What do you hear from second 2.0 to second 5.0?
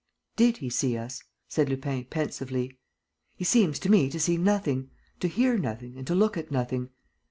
pensively. "He seems to me to see nothing,